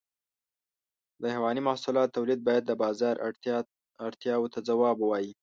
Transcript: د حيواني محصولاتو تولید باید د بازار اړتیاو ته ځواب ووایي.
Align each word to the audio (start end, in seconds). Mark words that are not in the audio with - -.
د 1.21 1.23
حيواني 1.33 1.61
محصولاتو 1.67 2.15
تولید 2.17 2.39
باید 2.47 2.63
د 2.67 2.71
بازار 2.83 3.15
اړتیاو 4.05 4.51
ته 4.53 4.59
ځواب 4.69 4.97
ووایي. 4.99 5.31